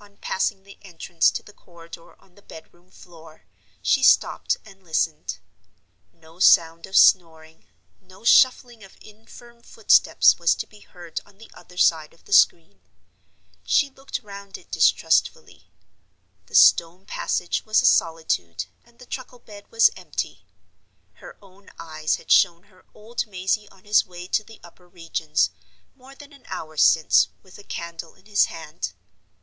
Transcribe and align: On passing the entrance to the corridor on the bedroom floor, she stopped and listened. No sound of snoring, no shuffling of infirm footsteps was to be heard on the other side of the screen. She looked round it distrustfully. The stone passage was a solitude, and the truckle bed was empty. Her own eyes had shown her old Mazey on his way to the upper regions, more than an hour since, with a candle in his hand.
On 0.00 0.16
passing 0.16 0.62
the 0.62 0.78
entrance 0.80 1.30
to 1.30 1.42
the 1.42 1.52
corridor 1.52 2.18
on 2.18 2.36
the 2.36 2.40
bedroom 2.40 2.90
floor, 2.90 3.44
she 3.82 4.02
stopped 4.02 4.56
and 4.64 4.82
listened. 4.82 5.40
No 6.10 6.38
sound 6.38 6.86
of 6.86 6.96
snoring, 6.96 7.66
no 8.00 8.24
shuffling 8.24 8.82
of 8.82 8.96
infirm 9.02 9.62
footsteps 9.62 10.38
was 10.38 10.54
to 10.54 10.66
be 10.66 10.80
heard 10.80 11.20
on 11.26 11.36
the 11.36 11.50
other 11.52 11.76
side 11.76 12.14
of 12.14 12.24
the 12.24 12.32
screen. 12.32 12.80
She 13.62 13.90
looked 13.90 14.22
round 14.22 14.56
it 14.56 14.70
distrustfully. 14.70 15.70
The 16.46 16.54
stone 16.54 17.04
passage 17.04 17.66
was 17.66 17.82
a 17.82 17.84
solitude, 17.84 18.64
and 18.84 18.98
the 18.98 19.04
truckle 19.04 19.38
bed 19.40 19.70
was 19.70 19.90
empty. 19.94 20.46
Her 21.16 21.36
own 21.42 21.68
eyes 21.78 22.16
had 22.16 22.32
shown 22.32 22.62
her 22.72 22.86
old 22.94 23.26
Mazey 23.26 23.68
on 23.68 23.84
his 23.84 24.06
way 24.06 24.28
to 24.28 24.42
the 24.42 24.60
upper 24.64 24.88
regions, 24.88 25.50
more 25.94 26.14
than 26.14 26.32
an 26.32 26.46
hour 26.48 26.78
since, 26.78 27.28
with 27.42 27.58
a 27.58 27.64
candle 27.64 28.14
in 28.14 28.24
his 28.24 28.46
hand. 28.46 28.94